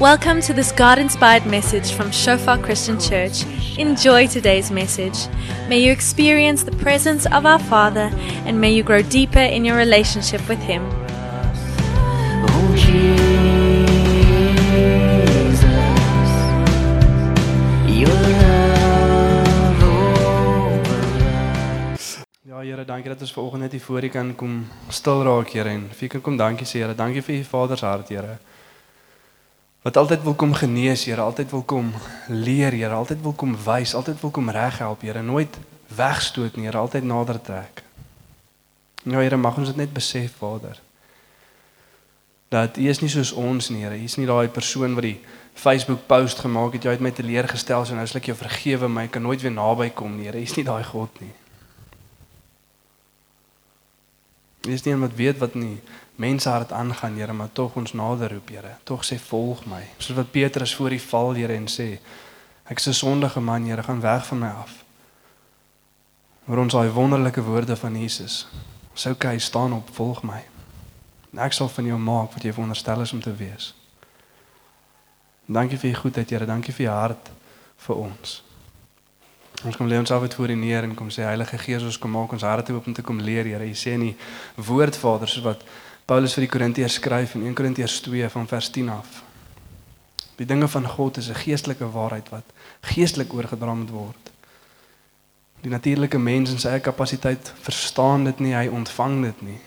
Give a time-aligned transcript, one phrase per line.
[0.00, 3.44] Welcome to this God inspired message from Shofar Christian Church.
[3.76, 5.28] Enjoy today's message.
[5.68, 8.08] May you experience the presence of our Father
[8.46, 10.82] and may you grow deeper in your relationship with Him.
[22.42, 25.68] Ja Here, dankie dat ons vanoggend net hier voor U kan kom stil raak, Here,
[25.68, 26.94] en vir U kan kom dankie sê, Here.
[26.94, 28.38] Dankie vir U Vader se hart, Here.
[29.82, 31.92] Wat altyd wil kom genees, Here, altyd wil kom
[32.28, 35.56] leer, Here, altyd wil kom wys, altyd wil kom reghelp, Here, nooit
[35.96, 37.82] wegstoot nie, Here, altyd nader trek.
[39.02, 40.80] Ja Here, mag ons dit net besef, Vader.
[42.52, 43.96] Dat U is nie soos ons nie, Here.
[43.96, 45.16] U is nie daai persoon wat die
[45.56, 49.08] Facebook post gemaak het, jy het my teleurgestel, so nou sal ek jou vergewe, maar
[49.08, 50.44] ek kan nooit weer naby kom nie, Here.
[50.44, 51.32] U is nie daai God nie.
[54.68, 55.78] Jy is nie iemand wat weet wat nie
[56.20, 58.74] mense hart aangaan, Here, maar tog ons nader roep, Here.
[58.84, 59.80] Tog sê volg my.
[59.98, 61.98] Soos wat Petrus voor die val, Here, en sê
[62.68, 64.84] ek is 'n sondige man, Here, gaan weg van my af.
[66.44, 68.46] Hoor ons daai wonderlike woorde van Jesus.
[68.94, 70.44] Sou kyk, staan op, volg my.
[71.32, 73.74] En ek sal van jou maak wat jy veronderstel is om te wees.
[75.46, 76.46] Dankie vir u goedheid, Here.
[76.46, 77.30] Dankie vir u hart
[77.76, 78.42] vir ons.
[79.64, 82.10] Ons kom lê ons af voor U neer en kom sê Heilige Gees, ons kom
[82.10, 83.64] maak ons harte oop om te kom leer, Here.
[83.64, 84.16] U sê in die
[84.56, 85.64] woord Vader soos wat
[86.10, 89.20] Paulus vir die Korintiërs skryf in 1 Korintiërs 2 van vers 10 af.
[90.40, 92.42] Die dinge van God is 'n geestelike waarheid wat
[92.80, 94.30] geestelik oorgedra moet word.
[95.60, 99.60] Die natuurlike mens in sy eie kapasiteit verstaan dit nie, hy ontvang dit nie.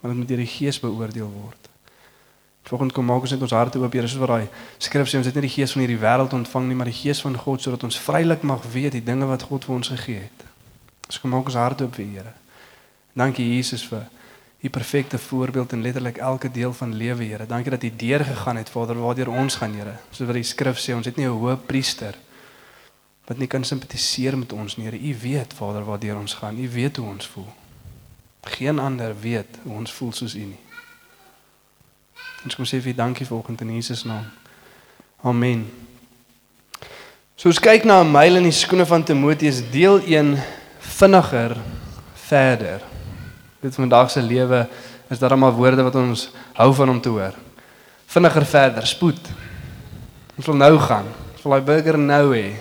[0.00, 1.68] Maar dit moet deur die Gees beoordeel word.
[2.62, 5.26] Volgens kom maak ons net ons harte oop, Here, soos wat daai skrif sê, ons
[5.26, 7.82] het nie die gees van hierdie wêreld ontvang nie, maar die gees van God sodat
[7.82, 10.44] ons vrylik mag weet die dinge wat God vir ons gegee het.
[11.06, 12.32] Ons kom maak ons harte oop vir Here.
[13.14, 14.06] Dankie Jesus vir
[14.64, 17.46] u perfekte voorbeeld in letterlik elke deel van lewe, Here.
[17.46, 19.96] Dankie dat u deur gegaan het, Vader, waardeur ons gaan, Here.
[20.10, 22.14] Soos wat die skrif sê, ons het nie 'n hoë priester
[23.24, 24.98] wat nie kan simpatiseer met ons nie, Here.
[24.98, 26.58] U weet, Vader, waardeur ons gaan.
[26.58, 27.52] U weet hoe ons voel.
[28.42, 30.60] Geen ander weet hoe ons voel soos u nie.
[32.44, 34.24] Ons kom sê vir dankie vanoggend in Jesus naam.
[35.22, 35.72] Amen.
[37.36, 40.38] So ons kyk na 'n myl in die skoene van Timoteus deel 1
[40.78, 41.56] vinniger
[42.14, 42.93] verder.
[43.64, 44.66] Dit vandag se lewe
[45.08, 47.32] is daar maar woorde wat ons hou van om te hoor.
[48.06, 49.30] Vinniger verder, spoed.
[50.36, 51.08] Ons wil nou gaan.
[51.32, 52.58] Ons wil daai burger nou hê.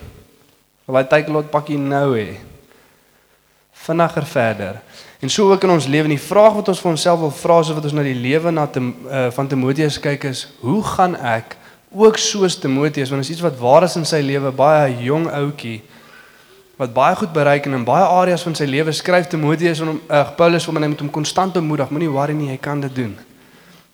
[0.87, 2.37] Wil daai teiklot pakkie nou hê.
[3.83, 4.79] Vinniger verder.
[5.19, 7.73] En so ook in ons lewe, die vraag wat ons vir onsself wil vra as
[7.75, 11.57] wat ons na die lewe na te, uh, van Timoteus kyk is, hoe gaan ek
[11.91, 15.27] ook soos Timoteus, want dit is iets wat waar is in sy lewe, baie jong
[15.31, 15.81] ouetjie
[16.83, 20.01] wat baie goed bereik en in baie areas van sy lewe skryf Timoteus aan hom
[20.09, 23.15] uh, Paulus om hom met hom konstant bemoedig, moenie worry nie, jy kan dit doen.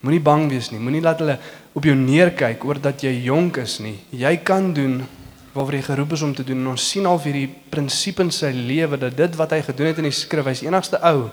[0.01, 1.37] Moenie bang wees nie, moenie laat hulle
[1.75, 3.97] op jou neerkyk oor dat jy jonk is nie.
[4.15, 5.01] Jy kan doen
[5.53, 6.61] waarvoor jy geroep is om te doen.
[6.63, 9.91] En ons sien al vir die prinsipie in sy lewe dat dit wat hy gedoen
[9.91, 11.29] het in die skrif, hy's enigste ou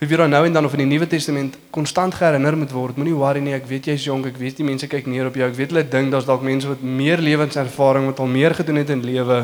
[0.00, 2.96] vir wie nou en dan of in die Nuwe Testament konstant herinner moet word.
[2.96, 5.44] Moenie worry nie, ek weet jy's jonk, ek weet die mense kyk neer op jou.
[5.44, 8.94] Ek weet hulle dink daar's dalk mense wat meer lewenservaring, wat al meer gedoen het
[8.94, 9.42] in lewe.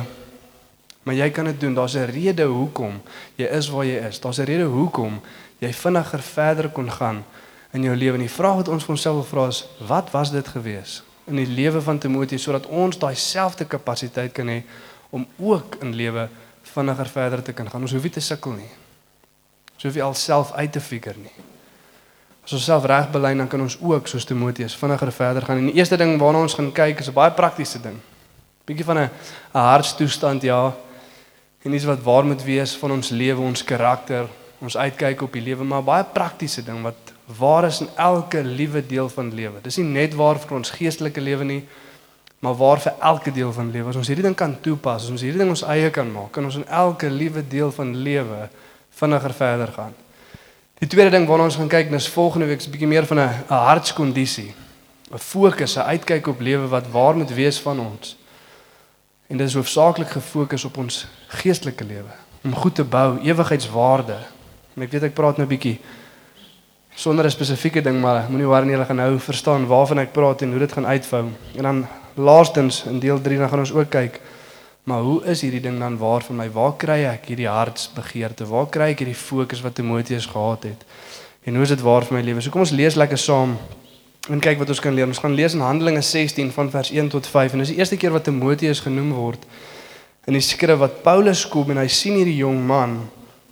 [1.06, 1.75] Maar jy kan dit doen.
[1.75, 3.00] Daar's 'n rede hoekom
[3.37, 4.21] jy is waar jy is.
[4.21, 5.21] Daar's 'n rede hoekom
[5.59, 7.25] jy vinniger verder kon gaan
[7.72, 8.15] in jou lewe.
[8.15, 11.47] En die vraag wat ons vir onsself vra is, wat was dit gewees in die
[11.47, 14.62] lewe van Timoteus sodat ons daai selfde kapasiteit kan hê
[15.11, 16.28] om ook in lewe
[16.62, 17.83] vinniger verder te kan gaan.
[17.83, 18.71] Ons hoef nie te sukkel nie.
[19.75, 21.34] Ons hoef nie alself uit te figure nie.
[22.45, 25.59] As ons self reg belyn dan kan ons ook soos Timoteus vinniger verder gaan.
[25.59, 27.99] En die eerste ding waarna ons gaan kyk is 'n baie praktiese ding.
[28.65, 29.11] Bietjie van 'n
[29.55, 30.75] 'n hartstoestand ja.
[31.66, 34.28] En dis wat waar moet wees van ons lewe, ons karakter,
[34.62, 37.10] ons uitkyk op die lewe, maar baie praktiese ding wat
[37.41, 39.59] waar is in elke liewe deel van lewe.
[39.65, 41.65] Dis nie net waar vir ons geestelike lewe nie,
[42.38, 43.91] maar waar vir elke deel van lewe.
[43.91, 46.47] As ons hierdie ding kan toepas, as ons hierdie ding ons eie kan maak, kan
[46.47, 48.47] ons in elke liewe deel van lewe
[49.01, 49.97] vinniger verder gaan.
[50.78, 53.30] Die tweede ding waarna ons gaan kyk, is volgende week 'n bietjie meer van 'n
[53.48, 54.54] hartskondisie.
[55.10, 58.16] 'n Fokus, 'n uitkyk op lewe wat waar moet wees van ons.
[59.27, 62.13] En dit is hoofsaaklik gefokus op ons geestelike lewe,
[62.45, 64.19] om goed te bou, ewigheidswaarde.
[64.77, 65.81] En ek weet ek praat nou 'n bietjie
[66.95, 70.43] sonder 'n spesifieke ding, maar moenie worry nie, hulle gaan nou verstaan waarvan ek praat
[70.43, 71.25] en hoe dit gaan uitvou.
[71.57, 74.21] En dan laastens in deel 3 dan gaan ons ook kyk
[74.87, 76.45] maar hoe is hierdie ding dan waar vir my?
[76.55, 78.47] Waar kry ek hierdie hartsbegeerte?
[78.47, 80.84] Waar kry ek hierdie fokus wat Timoteus gehad het?
[81.43, 82.45] En hoe is dit waar vir my lewe?
[82.45, 83.57] So kom ons lees lekker saam
[84.28, 85.07] en kyk wat ons kan leer.
[85.07, 87.97] Ons gaan lees in Handelinge 16 van vers 1 tot 5 en dis die eerste
[87.97, 89.47] keer wat Timoteus genoem word
[90.27, 92.99] in die skrif wat Paulus kom en hy sien hierdie jong man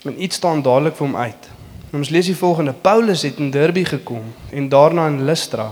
[0.04, 1.48] en iets staan dadelik vir hom uit.
[1.92, 5.70] En ons lees die volgende: Paulus het in Derbe gekom en daarna in Lystra.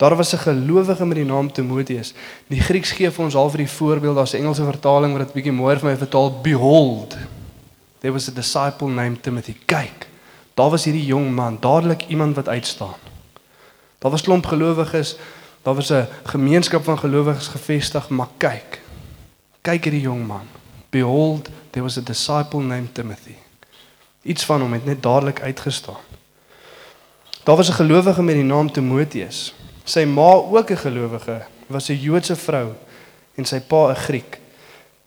[0.00, 2.14] Daar was 'n gelowige met die naam Timoteus.
[2.48, 5.34] Die Grieks gee vir ons al vir die voorbeeld, daar's 'n Engelse vertaling wat dit
[5.34, 7.16] bietjie mooier vir my vertaal, behold.
[8.00, 9.56] There was a disciple named Timothy.
[9.66, 10.06] Kyk,
[10.54, 13.09] daar was hierdie jong man, dadelik iemand wat uitstaan.
[14.00, 15.16] Daar was klomp gelowiges,
[15.62, 18.80] daar was 'n gemeenskap van gelowiges gevestig, maar kyk.
[19.60, 20.48] Kyk hierdie jong man.
[20.90, 23.34] Behold, there was a disciple named Timothy.
[24.22, 26.00] Iets van hom het net dadelik uitgestaan.
[27.44, 29.54] Daar was 'n gelowige met die naam Timoteus.
[29.84, 32.72] Sy ma ook 'n gelowige, was 'n Joodse vrou
[33.34, 34.38] en sy pa 'n Griek.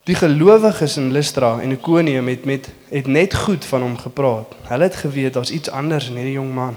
[0.03, 4.55] Die gelowiges in Lystra en Ikonium het met het net goed van hom gepraat.
[4.61, 6.75] Hulle het geweet daar's iets anders in hierdie jong man.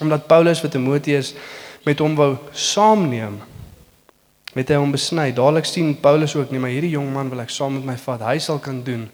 [0.00, 1.34] Omdat Paulus vir Timoteus
[1.86, 3.38] met hom wou saamneem,
[4.56, 5.30] het hy hom besny.
[5.36, 8.24] Dadelik sien Paulus ook nee, maar hierdie jong man wil ek saam met my vat.
[8.24, 9.06] Hy sal kan doen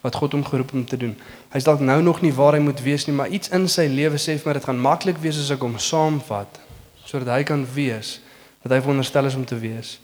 [0.00, 1.12] wat God hom geroep om te doen.
[1.52, 4.16] Hy's dalk nou nog nie waar hy moet wees nie, maar iets in sy lewe
[4.16, 6.60] sê vir my dit gaan maklik wees as ek hom saamvat
[7.04, 8.20] sodat hy kan wees
[8.62, 9.98] wat hy veronderstel is om te wees.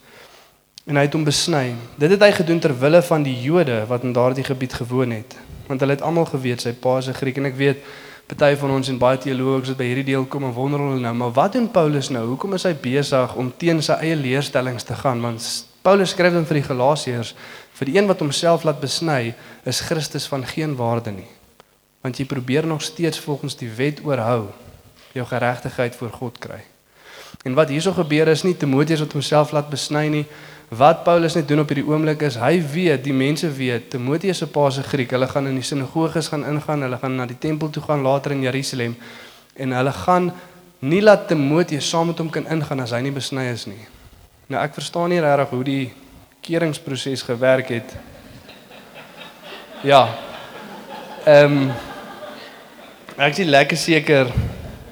[0.87, 1.75] En hy het hom besny.
[2.01, 5.37] Dit het hy gedoen ter wille van die Jode wat in daardie gebied gewoon het,
[5.69, 7.79] want hulle het almal geweet sy pa is 'n Griek en ek weet
[8.27, 11.15] party van ons en baie teoloë wat by hierdie deel kom en wonder hulle nou,
[11.15, 12.25] maar wat doen Paulus nou?
[12.33, 15.23] Hoekom is hy besig om teen sy eie leerstellings te gaan?
[15.23, 15.47] Want
[15.87, 17.35] Paulus skryf dan vir die Galasiërs,
[17.79, 21.29] vir die een wat homself laat besny, is Christus van geen waarde nie.
[22.03, 24.49] Want jy probeer nog steeds volgens die wet oorhou
[25.15, 26.61] jou geregtigheid voor God kry.
[27.47, 30.25] En wat hierso gebeur is nie Timoteus wat homself laat besny nie.
[30.69, 34.49] Wat Paulus net doen op hierdie oomblik is hy weet, die mense weet, Timoteus se
[34.51, 37.71] pa se Griek, hulle gaan in die sinagoges gaan ingaan, hulle gaan na die tempel
[37.71, 38.97] toe gaan later in Jerusalem
[39.55, 40.33] en hulle gaan
[40.83, 43.79] nie laat Timoteus saam met hom kan ingaan as hy nie besny is nie.
[44.51, 45.85] Nou ek verstaan nie regtig hoe die
[46.47, 47.95] keringsproses gewerk het.
[49.87, 50.09] Ja.
[51.27, 51.71] Ehm um,
[53.17, 54.35] ek is lekker seker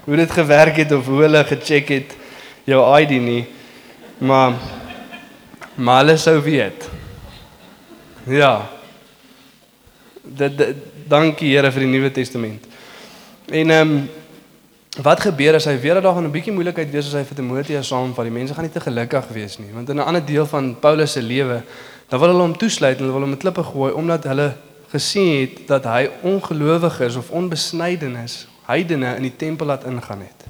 [0.07, 2.17] hoe dit gewerk het of hoe hulle gecheck het
[2.65, 3.45] jou ID nie.
[4.19, 4.55] Maar
[5.75, 6.89] maar hulle sou weet.
[8.25, 8.71] Ja.
[10.23, 10.61] Dit
[11.09, 12.67] dankie Here vir die Nuwe Testament.
[13.53, 14.05] En ehm um,
[15.03, 17.37] wat gebeur as hy weer dat daar gaan 'n bietjie moeilikheid wees as hy vir
[17.37, 18.25] Timoteus saamvat?
[18.25, 21.13] Die mense gaan nie te gelukkig wees nie, want in 'n ander deel van Paulus
[21.13, 21.63] se lewe,
[22.09, 24.55] dan wil hulle hom toesluit en hulle wil hom met klippe gooi omdat hulle
[24.89, 30.21] gesien het dat hy ongelowig is of onbesnyden is, heidene in die tempel laat ingaan
[30.21, 30.47] het.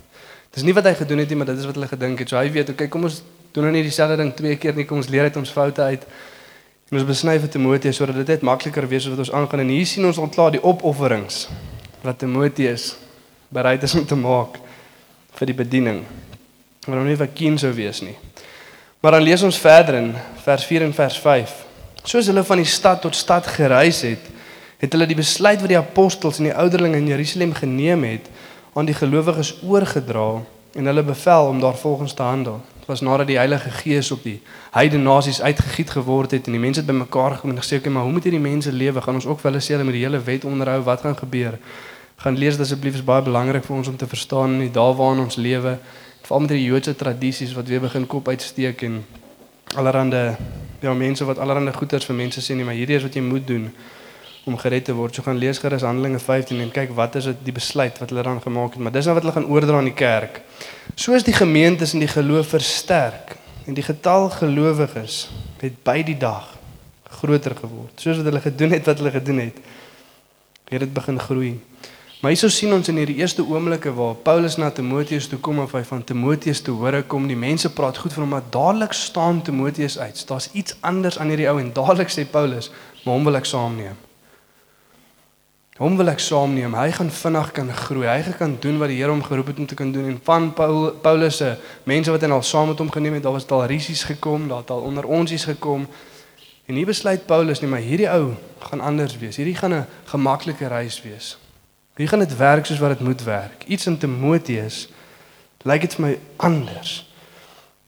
[0.50, 2.28] Dis nie wat hy gedoen het nie, maar dit is wat hulle gedink het.
[2.28, 3.22] So hy weet, okay, kom ons
[3.54, 4.86] doen nou nie dieselfde ding twee keer nie.
[4.88, 6.06] Kom ons leer uit ons foute uit.
[6.90, 9.86] En ons besny vir Timoteus sodat dit net makliker wees wat ons aangaan en hier
[9.86, 11.46] sien ons ontklaar die opofferings
[12.04, 12.92] wat Timoteus
[13.54, 14.58] bereid is om te maak
[15.38, 16.02] vir die bediening.
[16.86, 18.16] Maar hom nie vir kien sou wees nie.
[19.00, 20.10] Maar dan lees ons verder in
[20.44, 21.54] vers 4 en vers 5.
[22.04, 24.30] Soos hulle van die stad tot stad gereis het,
[24.82, 28.28] het hulle die besluit wat die apostels en die ouderlinge in Jerusalem geneem het
[28.74, 30.42] aan die gelowiges oorgedra
[30.74, 32.60] en hulle bevel om daarvolgens te handel.
[32.84, 36.60] Dit was nadat die Heilige Gees op die heidene nasies uitgegiet geword het en die
[36.60, 39.00] mense het bymekaar gekom en gesê, "Oké, maar hoe moet hierdie mense lewe?
[39.00, 40.82] Gaan ons ook vir hulle sê hulle moet die hele wet onderhou?
[40.82, 41.58] Wat gaan gebeur?"
[42.16, 45.18] Gaan lees dit asseblief, is baie belangrik vir ons om te verstaan in daar waar
[45.18, 45.78] ons lewe,
[46.22, 49.04] veral met die Joodse tradisies wat weer begin kop uitsteek en
[49.74, 50.36] allerhande
[50.80, 53.46] ja, mense wat allerhande goeders vir mense sê nie, maar hierdie is wat jy moet
[53.46, 53.72] doen
[54.44, 55.14] om gered te word.
[55.14, 58.22] So gaan lees gerus Handelinge 15 en kyk wat is dit die besluit wat hulle
[58.22, 58.82] dan gemaak het.
[58.82, 60.42] Maar dis nou wat hulle gaan oordra aan die kerk.
[60.94, 63.34] Soos die gemeentes in die geloof versterk
[63.66, 65.24] en die getal gelowiges
[65.58, 66.52] het by die dag
[67.18, 67.98] groter geword.
[67.98, 69.58] Soos wat hulle gedoen het wat hulle gedoen het,
[70.70, 71.50] het dit begin groei.
[72.22, 75.74] Maar hierso sien ons in hierdie eerste oomblikke waar Paulus na Timoteus toe kom of
[75.74, 79.42] hy van Timoteus te hore kom, die mense praat goed van hom, maar dadelik staan
[79.42, 80.22] Timoteus uit.
[80.30, 82.70] Daar's iets anders aan hierdie ou en dadelik sê Paulus,
[83.04, 83.98] "Maar hom wil ek saamneem."
[85.74, 86.74] Hom wil ek saamneem.
[86.78, 88.06] Hy gaan vinnig kan groei.
[88.06, 90.04] Hy gaan kan doen wat die Here hom geroep het om te kan doen.
[90.06, 93.34] En van Paul, Paulus se mense wat hy al saam met hom geneem het, daar
[93.34, 95.88] was al risies gekom, daar het al onder onsies gekom.
[96.70, 98.36] En hier besluit Paulus net maar hierdie ou
[98.70, 99.36] gaan anders wees.
[99.36, 101.38] Hierdie gaan 'n gemaklike reis wees.
[101.96, 103.64] Hier gaan dit werk soos wat dit moet werk.
[103.66, 104.88] Iets in Timoteus
[105.64, 107.10] lyk dit vir my anders.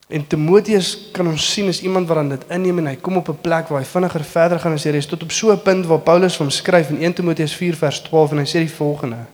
[0.06, 3.28] En Timoteus kan ons sien as iemand wat dan dit inneem en hy kom op
[3.28, 5.86] 'n plek waar hy vinniger verder gaan as hy is tot op so 'n punt
[5.86, 9.26] waar Paulus hom skryf in 1 Timoteus 4 vers 12 en hy sê die volgende: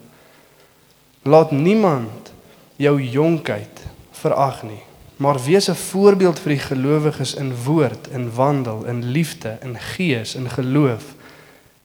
[1.23, 2.33] Laat niemand
[2.77, 4.83] jou jonkheid verag nie,
[5.17, 10.35] maar wees 'n voorbeeld vir die gelowiges in woord, in wandel, in liefde, in gees,
[10.35, 11.15] in geloof,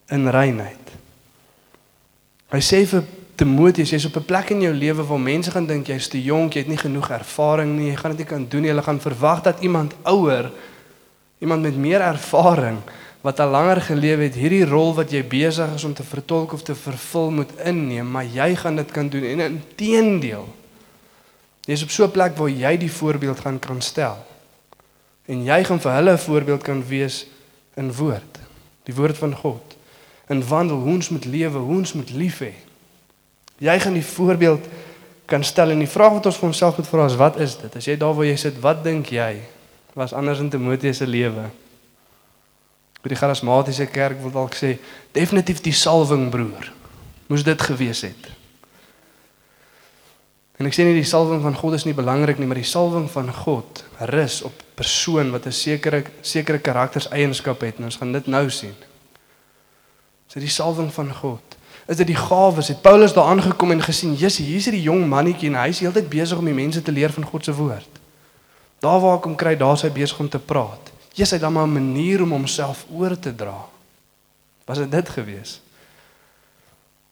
[0.07, 0.87] in reinheid.
[2.47, 3.03] Hy sê vir
[3.37, 6.53] Timoteus, jy's op 'n plek in jou lewe waar mense gaan dink jy's te jonk,
[6.53, 8.69] jy het nie genoeg ervaring nie, jy gaan dit nie kan doen nie.
[8.69, 10.51] Hulle gaan verwag dat iemand ouer,
[11.39, 12.77] iemand met meer ervaring
[13.21, 16.63] wat al langer geleef het, hierdie rol wat jy besig is om te vertolk of
[16.63, 19.23] te vervul moet inneem, maar jy gaan dit kan doen.
[19.23, 20.47] En inteendeel,
[21.67, 24.25] Jy's op so 'n plek waar jy die voorbeeld gaan kan stel.
[25.25, 27.27] En jy gaan vir hulle 'n voorbeeld kan wees
[27.75, 28.39] in woord,
[28.83, 29.75] die woord van God.
[30.27, 32.53] In wandel, hoe ons moet lewe, hoe ons moet lief hê.
[33.57, 34.67] Jy gaan die voorbeeld
[35.27, 37.75] kan stel en die vraag wat ons vir onsself moet vra is wat is dit?
[37.75, 39.41] As jy daar waar jy sit, wat dink jy
[39.97, 41.49] was anders in Timoteus se lewe?
[43.01, 44.77] Vir die charismatiese kerk wil dalk sê
[45.15, 46.71] definitief die salwing broer.
[47.27, 48.29] Moes dit gewees het.
[50.57, 53.05] En ek sê nie die salwing van God is nie belangrik nie, maar die salwing
[53.13, 58.27] van God rus op persoon wat 'n sekere sekere karakterseienskap het en ons gaan dit
[58.27, 58.75] nou sien.
[60.33, 61.46] Dis die salwing van God.
[61.87, 62.67] Is dit die gawes?
[62.67, 65.79] Het Paulus daar aangekom en gesien, "Jesus, hier is hierdie jong mannetjie en hy is
[65.79, 67.89] heeltyd besig om die mense te leer van God se woord."
[68.79, 70.91] Daar waar ek hom kry, daar is hy besig om te praat.
[71.13, 73.65] Jesus het dan maar 'n manier om homself oor te dra.
[74.65, 75.61] Was dit dit gewees?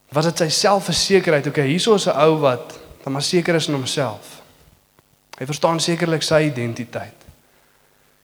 [0.09, 1.47] Was dit sy selfversekerheid?
[1.47, 4.41] Okay, hierso is 'n ou wat dan maar seker is in homself.
[5.37, 7.25] Hy verstaan sekerlik sy identiteit.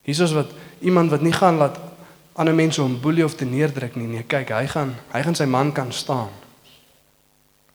[0.01, 1.77] Hiersoos wat iemand wat nie gaan laat
[2.33, 4.07] ander mense hom boelie of te neerdruk nie.
[4.07, 6.40] Nee, kyk, hy gaan hy gaan sy man kan staan.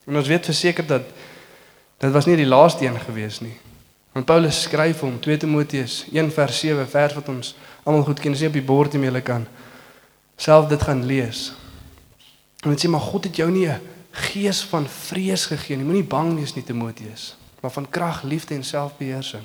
[0.07, 1.07] En ons weet verseker dat
[1.99, 3.55] dit was nie die laaste een gewees nie.
[4.15, 8.35] Want Paulus skryf hom 2 Timoteus 1 vers 7 vers wat ons almal goed ken,
[8.35, 9.45] sien op die bord om julle kan
[10.37, 11.51] self dit gaan lees.
[12.63, 15.85] En dit sê maar God het jou nie 'n gees van vrees gegee nie.
[15.85, 19.43] Moenie bang wees nie Timoteus, maar van krag, liefde en selfbeheersing.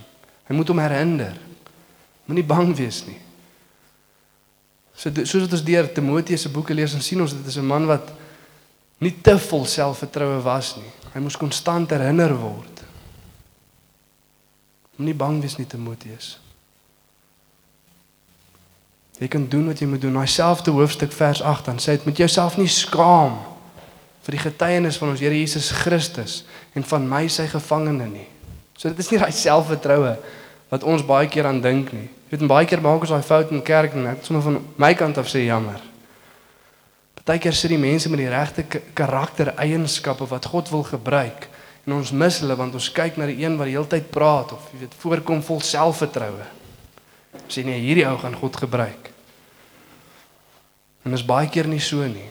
[0.49, 1.37] Hy moet hom herinner.
[2.25, 3.19] Moenie bang wees nie.
[4.95, 7.67] So soos wat ons deur Timoteus se boeke lees en sien ons dit is 'n
[7.67, 8.13] man wat
[9.03, 10.91] nie te vol selfvertroue was nie.
[11.13, 12.83] Hy moes konstant herinner word.
[14.97, 16.37] Moenie bang wees nie Timoteus.
[19.21, 20.17] Jy kan doen wat jy moet doen.
[20.17, 23.41] Daai selfde hoofstuk vers 8 dan sê dit met jouself nie skaam
[24.23, 26.43] vir die getuienis van ons Here Jesus Christus
[26.79, 28.29] en van my sy gevangene nie.
[28.79, 30.17] So dit is nie daai selfvertroue
[30.73, 32.09] wat ons baie keer aan dink nie.
[32.31, 34.95] Jy weet baie keer maak ons daai fout in kerk en ek sommer van my
[34.99, 35.83] kant af sê jammer.
[37.23, 38.65] Partykeer sit die mense met die regte
[38.99, 41.47] karaktereienskappe wat God wil gebruik
[41.87, 44.55] en ons mis hulle want ons kyk na die een wat die hele tyd praat
[44.55, 46.47] of jy weet voorkom vol selfvertroue.
[47.51, 49.11] Sê nee, hierdie ou gaan God gebruik.
[51.03, 52.29] En dit is baie keer nie so nie.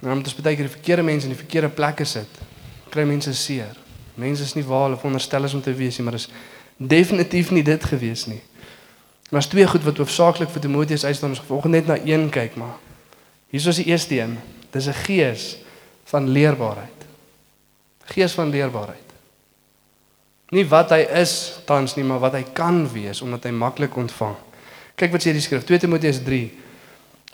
[0.00, 2.40] En dan moet ons baie keer die verkeerde mense in die verkeerde plekke sit.
[2.92, 3.76] Kry mense seer.
[4.16, 6.28] Mense is nie waar hulle veronderstel is om te wees nie, maar is
[6.76, 8.40] definitief nie dit gewees nie.
[9.30, 12.56] Maar as twee goed wat hoofsaaklik vir Timoteus uitstaan, ons volgens net na een kyk
[12.60, 12.76] maar.
[13.50, 14.38] Hier is die eerste een.
[14.70, 15.58] Dis 'n gees
[16.04, 17.00] van leerbaarheid.
[18.04, 19.06] Gees van leerbaarheid.
[20.48, 24.36] Nie wat hy is tans nie, maar wat hy kan wees omdat hy maklik ontvang.
[24.94, 26.46] Kyk wat sê die skrif 2 Timoteus 3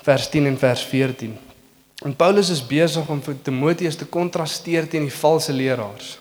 [0.02, 1.37] vers 10 en vers 14.
[2.04, 6.16] En Paulus is besig om vir Timoteus te kontrasteer teen die valse leraars.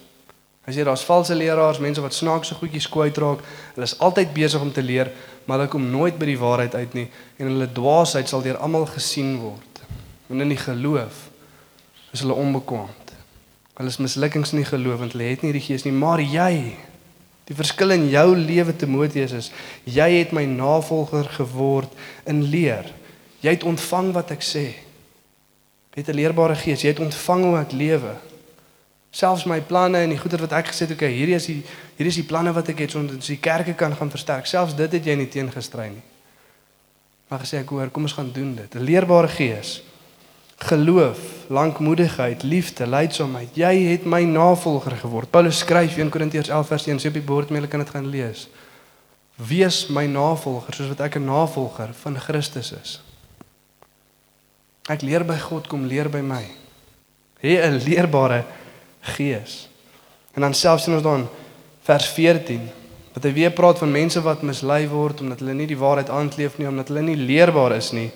[0.68, 3.42] Hy sê daar's valse leraars, mense wat snaakse goedjies kwytraak.
[3.74, 5.10] Hulle is altyd besig om te leer,
[5.46, 7.08] maar hulle kom nooit by die waarheid uit nie
[7.40, 9.71] en hulle dwaasheid sal deur almal gesien word.
[10.32, 11.28] En in die geloof
[12.12, 13.12] is hulle onbekwamd.
[13.76, 16.78] Hulle is mislukkings in die geloof want hulle het nie die gees nie, maar jy
[17.52, 19.50] Die verskil in jou lewe Timoteus is
[19.84, 21.92] jy het my navolger geword
[22.30, 22.88] in leer.
[23.44, 24.66] Jy het ontvang wat ek sê.
[25.92, 26.82] Het 'n leerbare gees.
[26.82, 28.16] Jy het ontvang hoe ek lewe.
[29.12, 31.64] Selfs my planne en die goeie wat ek gesê het, okay, hierdie is die
[31.98, 34.46] hierdie is die planne wat ek het sodat ons die kerke kan gaan versterk.
[34.46, 36.04] Selfs dit het jy nie teengestry nie.
[37.28, 38.76] Maar gesê ek hoor, kom ons gaan doen dit.
[38.76, 39.82] 'n Leerbare gees.
[40.62, 43.56] Geloof, lankmoedigheid, liefde, lydsaamheid.
[43.58, 45.32] Jy het my navolger geword.
[45.34, 48.10] Paulus skryf in Korintiërs 11 vers 1, sê op die bord, mense kan dit gaan
[48.14, 48.46] lees.
[49.42, 53.02] Wees my navolger soos wat ek 'n navolger van Christus is.
[54.90, 56.46] Ek leer by God, kom leer by my.
[57.42, 58.46] Hê 'n leerbare
[59.02, 59.68] gees.
[60.36, 61.28] En dan selfs in ons dan
[61.84, 62.70] vers 14
[63.14, 66.58] wat hy weer praat van mense wat mislei word omdat hulle nie die waarheid aandleef
[66.58, 68.12] nie, omdat hulle nie leerbaar is nie.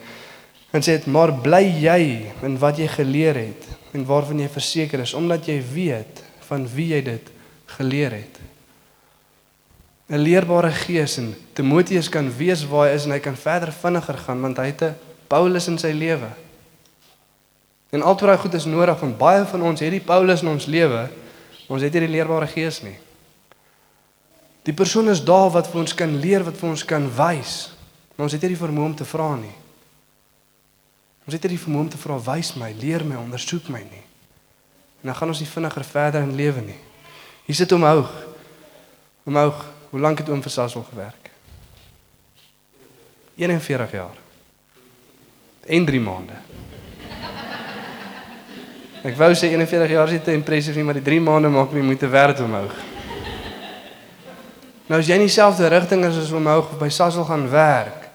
[0.75, 1.99] En sê dit, maar bly jy
[2.43, 6.89] in wat jy geleer het en waarvan jy verseker is omdat jy weet van wie
[6.91, 7.31] jy dit
[7.77, 8.35] geleer het.
[10.11, 14.17] 'n Leerbare gees en Timoteus kan weet waar hy is en hy kan verder vinniger
[14.17, 14.95] gaan want hy het 'n
[15.27, 16.29] Paulus in sy lewe.
[17.89, 20.65] En altoe daai goed is nodig want baie van ons het die Paulus in ons
[20.65, 21.09] lewe,
[21.67, 22.97] ons het nie die leerbare gees nie.
[24.63, 27.71] Die persoon is daar wat vir ons kan leer, wat vir ons kan wys,
[28.15, 29.64] maar ons het nie die vermoë om te vra nie.
[31.25, 34.03] Ons het nie die vermoë om te vra, wys my, leer my, ondersoek my nie.
[35.01, 36.77] En dan gaan ons nie vinniger verder in lewe nie.
[37.45, 38.11] Hier sit hom hoog.
[39.25, 39.63] Hom hoog.
[39.89, 41.31] Hoe lank het oom vir Sasol gewerk?
[43.37, 44.17] 41 jaar.
[45.65, 46.37] En 3 maande.
[49.05, 51.83] Ek wou sê 41 jaar is te impressive nie, maar die 3 maande maak my
[51.85, 52.67] moeite werd om hou.
[54.89, 58.05] Nou as jy in dieselfde rigting as oom Houg by Sasol gaan werk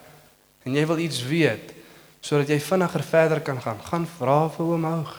[0.66, 1.72] en jy wil iets weet
[2.20, 5.14] sodat jy vinniger verder kan gaan, gaan vra vir oom Houg.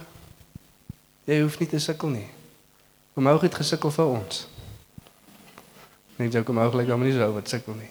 [1.30, 2.28] Jy hoef nie te sukkel nie.
[3.18, 4.46] Oom Houg het gesukkel vir ons.
[6.22, 7.90] Net jou kom ooglik dan nie so wat sukkel nie.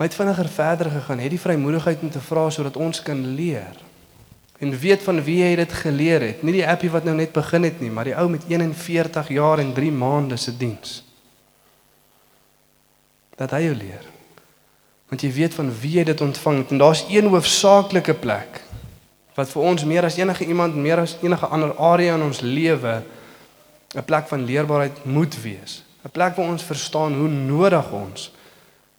[0.00, 3.76] Maar het vinniger verder gegaan, het die vrymoedigheid om te vra sodat ons kan leer.
[4.60, 6.42] En weet van wie hy dit geleer het.
[6.44, 9.60] Nie die appie wat nou net begin het nie, maar die ou met 41 jaar
[9.60, 11.02] en 3 maande se diens.
[13.36, 14.08] Dat hy jou leer.
[15.10, 18.62] Want jy weet van wie jy dit ontvang het en daar's een hoofsaaklike plek
[19.34, 23.02] wat vir ons meer as enige iemand meer as enige ander area in ons lewe
[23.94, 25.82] 'n plek van leerbaarheid moet wees.
[26.04, 28.32] 'n Plek waar ons verstaan hoe nodig ons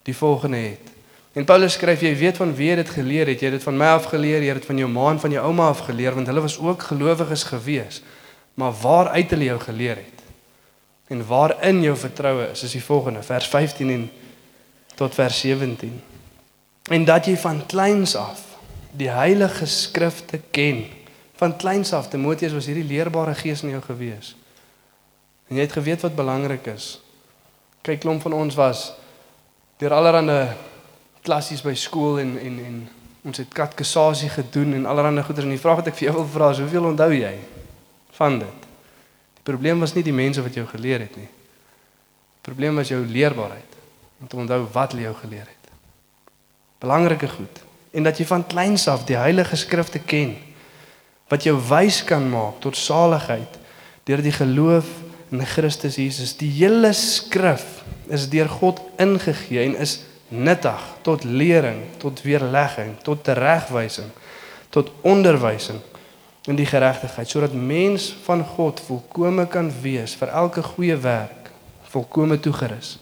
[0.02, 0.92] die volgende het.
[1.32, 3.76] En Paulus skryf jy weet van wie jy dit geleer het, jy het dit van
[3.76, 6.14] my af geleer, jy het dit van jou ma en van jou ouma af geleer
[6.14, 8.02] want hulle was ook gelowiges gewees.
[8.54, 10.20] Maar waar uit hulle jou geleer het
[11.12, 14.10] en waarin jou vertroue is, is die volgende vers 15 en
[15.02, 16.02] tot vers 17.
[16.90, 18.44] En dat jy van kleins af
[18.94, 20.84] die heilige skrifte ken.
[21.40, 24.34] Van kleins af Timoteus was hierdie leerbare gees in jou gewees.
[25.50, 27.00] En jy het geweet wat belangrik is.
[27.82, 28.92] Kyk klomp van ons was
[29.82, 30.52] deur allerlei
[31.26, 32.78] klassies by skool en en en
[33.26, 36.30] ons het katekisasie gedoen en allerlei goeders en die vraag wat ek vir jou wil
[36.30, 37.34] vra is hoeveel onthou jy
[38.18, 38.70] van dit?
[39.40, 41.26] Die probleem was nie die mense wat jou geleer het nie.
[41.26, 43.81] Die probleem was jou leerbaarheid
[44.22, 45.70] om te onthou wat hulle jou geleer het.
[46.78, 47.62] Belangrike goed
[47.92, 50.36] en dat jy van kleins af die heilige skrifte ken
[51.28, 53.58] wat jou wys kan maak tot saligheid
[54.08, 54.88] deur die geloof
[55.32, 56.34] in Christus Jesus.
[56.36, 63.24] Die hele skrif is deur God ingegee en is nuttig tot lering, tot weerlegging, tot
[63.24, 64.08] teregwysing,
[64.72, 65.80] tot onderwysing
[66.50, 71.52] in die geregtigheid sodat mens van God volkome kan wees vir elke goeie werk,
[71.92, 72.96] volkome toegerus.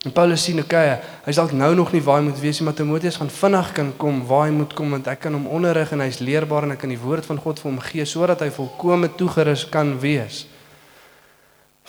[0.00, 0.94] En Paulus sien okay,
[1.26, 3.90] hy dalk nou nog nie waar hy moet wees nie, maar Timoteus gaan vinnig kan
[4.00, 6.80] kom waar hy moet kom want ek kan hom onderrig en hy's leerbaar en ek
[6.80, 10.46] kan die woord van God vir hom gee sodat hy volkome toegerus kan wees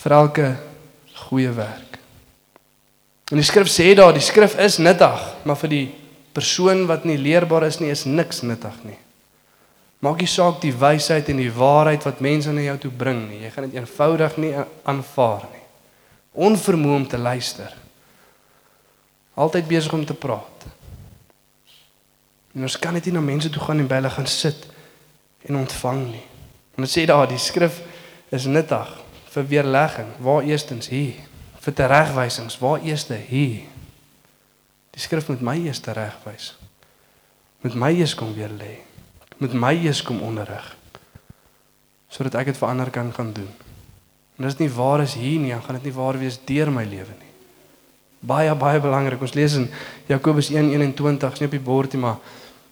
[0.01, 0.47] vir elke
[1.29, 1.99] goeie werk.
[3.31, 5.85] En die skrif sê daar, die skrif is nuttig, maar vir die
[6.35, 8.97] persoon wat nie leerbaar is nie, is niks nuttig nie.
[10.03, 13.45] Maak nie saak die wysheid en die waarheid wat mense na jou toe bring nie.
[13.45, 14.51] Jy gaan dit eenvoudig nie
[14.83, 15.63] aanvaar nie.
[16.49, 17.77] Onvermoë om te luister
[19.33, 20.65] altyd besig om te praat.
[22.51, 24.67] En ons kan net nie na mense toe gaan en by hulle gaan sit
[25.47, 26.25] en ontvang nie.
[26.75, 27.79] En dit sê daar die skrif
[28.31, 28.91] is nuttig
[29.31, 31.15] vir weerlegging, waar eerstens hier,
[31.63, 33.63] vir teregwysings, waar eerste hier.
[34.91, 36.51] Die skrif moet my eers teregwys.
[37.63, 38.81] Moet my eers kom weer lê.
[39.39, 40.73] Moet my eers kom onderrig.
[42.11, 43.51] Sodat ek dit vir ander kan gaan doen.
[44.35, 46.73] En as dit nie waar is hier nie, dan gaan dit nie waar wees deur
[46.73, 47.30] my lewe nie
[48.21, 49.21] baie baie belangrik.
[49.21, 49.67] Ons lees in
[50.09, 52.17] Jakobus 1:21, nie op die bord nie, maar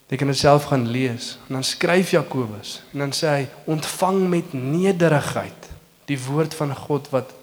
[0.10, 1.38] jy kan dit self gaan lees.
[1.48, 5.70] En dan skryf Jakobus en dan sê hy: "Ontvang met nederigheid
[6.06, 7.34] die woord van God wat